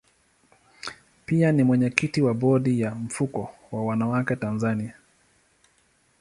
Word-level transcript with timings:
Pia 1.25 1.51
ni 1.51 1.63
mwenyekiti 1.63 2.21
wa 2.21 2.33
bodi 2.33 2.81
ya 2.81 2.95
mfuko 2.95 3.55
wa 3.71 3.85
wanawake 3.85 4.35
Tanzania. 4.35 4.93